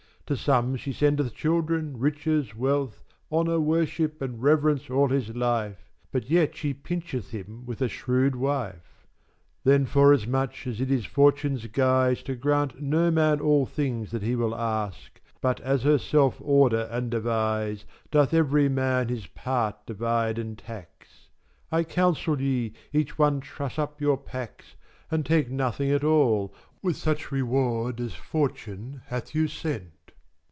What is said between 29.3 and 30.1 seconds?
you sent.